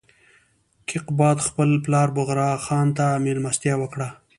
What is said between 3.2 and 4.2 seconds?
مېلمستیا وکړه.